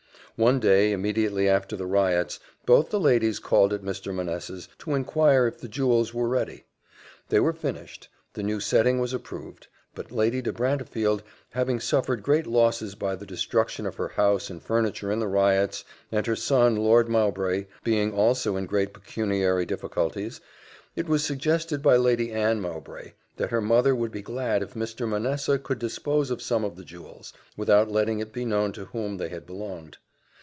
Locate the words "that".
23.37-23.51